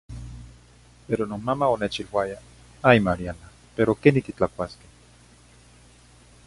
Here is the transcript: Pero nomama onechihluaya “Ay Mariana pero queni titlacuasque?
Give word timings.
Pero 1.05 1.23
nomama 1.29 1.71
onechihluaya 1.75 2.37
“Ay 2.89 2.97
Mariana 3.07 3.47
pero 3.75 3.99
queni 4.01 4.21
titlacuasque? 4.25 4.87